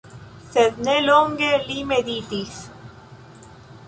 [0.53, 2.57] Sed ne longe li meditis.